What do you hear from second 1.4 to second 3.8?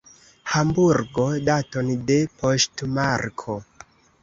daton de poŝtmarko.